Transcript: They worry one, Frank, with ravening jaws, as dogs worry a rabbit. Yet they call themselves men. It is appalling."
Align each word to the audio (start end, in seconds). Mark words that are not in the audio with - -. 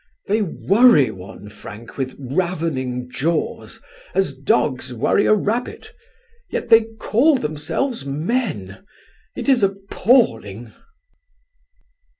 They 0.25 0.41
worry 0.41 1.11
one, 1.11 1.49
Frank, 1.49 1.95
with 1.95 2.15
ravening 2.17 3.07
jaws, 3.07 3.79
as 4.15 4.33
dogs 4.33 4.91
worry 4.95 5.27
a 5.27 5.35
rabbit. 5.35 5.93
Yet 6.49 6.69
they 6.69 6.85
call 6.99 7.35
themselves 7.35 8.03
men. 8.03 8.83
It 9.35 9.47
is 9.47 9.61
appalling." 9.61 10.71